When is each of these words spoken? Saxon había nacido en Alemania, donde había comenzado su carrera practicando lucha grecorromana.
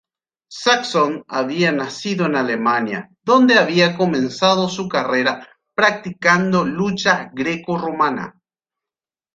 Saxon 0.49 1.25
había 1.27 1.71
nacido 1.71 2.25
en 2.25 2.35
Alemania, 2.35 3.11
donde 3.23 3.59
había 3.59 3.95
comenzado 3.95 4.67
su 4.67 4.87
carrera 4.89 5.47
practicando 5.75 6.65
lucha 6.65 7.29
grecorromana. 7.35 8.41